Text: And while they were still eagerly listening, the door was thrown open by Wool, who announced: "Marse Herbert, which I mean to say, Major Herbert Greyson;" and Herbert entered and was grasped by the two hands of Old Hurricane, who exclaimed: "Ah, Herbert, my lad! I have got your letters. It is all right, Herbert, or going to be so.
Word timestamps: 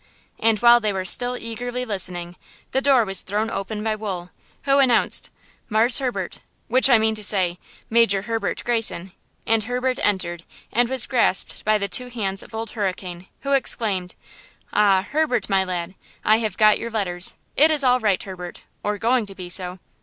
And 0.39 0.57
while 0.57 0.79
they 0.79 0.91
were 0.91 1.05
still 1.05 1.37
eagerly 1.37 1.85
listening, 1.85 2.35
the 2.71 2.81
door 2.81 3.05
was 3.05 3.21
thrown 3.21 3.51
open 3.51 3.83
by 3.83 3.93
Wool, 3.93 4.31
who 4.63 4.79
announced: 4.79 5.29
"Marse 5.69 5.99
Herbert, 5.99 6.41
which 6.67 6.89
I 6.89 6.97
mean 6.97 7.13
to 7.13 7.23
say, 7.23 7.59
Major 7.87 8.23
Herbert 8.23 8.63
Greyson;" 8.65 9.11
and 9.45 9.65
Herbert 9.65 9.99
entered 10.01 10.41
and 10.73 10.89
was 10.89 11.05
grasped 11.05 11.63
by 11.65 11.77
the 11.77 11.87
two 11.87 12.07
hands 12.09 12.41
of 12.41 12.55
Old 12.55 12.71
Hurricane, 12.71 13.27
who 13.41 13.51
exclaimed: 13.51 14.15
"Ah, 14.73 15.05
Herbert, 15.07 15.47
my 15.49 15.63
lad! 15.63 15.93
I 16.25 16.37
have 16.39 16.57
got 16.57 16.79
your 16.79 16.89
letters. 16.89 17.35
It 17.55 17.69
is 17.69 17.83
all 17.83 17.99
right, 17.99 18.23
Herbert, 18.23 18.63
or 18.81 18.97
going 18.97 19.27
to 19.27 19.35
be 19.35 19.49
so. 19.49 19.77